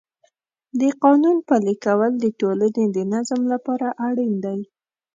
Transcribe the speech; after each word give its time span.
د 0.79 0.81
قانون 1.03 1.37
پلي 1.47 1.75
کول 1.85 2.11
د 2.19 2.25
ټولنې 2.39 2.85
د 2.95 2.97
نظم 3.13 3.41
لپاره 3.53 3.87
اړین 4.07 4.33
دی. 4.45 4.59